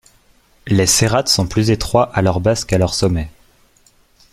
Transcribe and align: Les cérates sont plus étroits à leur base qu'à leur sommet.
Les 0.65 0.87
cérates 0.87 1.27
sont 1.27 1.45
plus 1.45 1.69
étroits 1.69 2.09
à 2.13 2.23
leur 2.23 2.39
base 2.39 2.65
qu'à 2.65 2.79
leur 2.79 2.95
sommet. 2.95 3.29